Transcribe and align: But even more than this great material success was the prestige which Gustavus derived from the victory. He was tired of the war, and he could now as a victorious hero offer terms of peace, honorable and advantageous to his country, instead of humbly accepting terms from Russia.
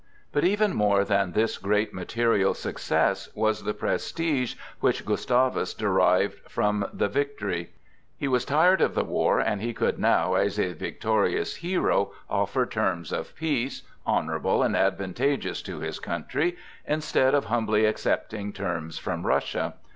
But 0.31 0.43
even 0.43 0.73
more 0.73 1.05
than 1.05 1.33
this 1.33 1.59
great 1.59 1.93
material 1.93 2.55
success 2.55 3.29
was 3.35 3.65
the 3.65 3.73
prestige 3.75 4.55
which 4.79 5.05
Gustavus 5.05 5.75
derived 5.75 6.39
from 6.49 6.89
the 6.91 7.07
victory. 7.07 7.73
He 8.17 8.27
was 8.27 8.43
tired 8.43 8.81
of 8.81 8.95
the 8.95 9.03
war, 9.03 9.37
and 9.39 9.61
he 9.61 9.75
could 9.75 9.99
now 9.99 10.33
as 10.33 10.57
a 10.59 10.73
victorious 10.73 11.57
hero 11.57 12.13
offer 12.31 12.65
terms 12.65 13.13
of 13.13 13.35
peace, 13.35 13.83
honorable 14.03 14.63
and 14.63 14.75
advantageous 14.75 15.61
to 15.61 15.81
his 15.81 15.99
country, 15.99 16.57
instead 16.87 17.35
of 17.35 17.45
humbly 17.45 17.85
accepting 17.85 18.51
terms 18.53 18.97
from 18.97 19.23
Russia. 19.27 19.75